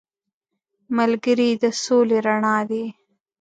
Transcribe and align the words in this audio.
ملګری 0.97 1.49
د 1.61 1.63
سولې 1.83 2.17
رڼا 2.25 2.57
دی 2.69 2.85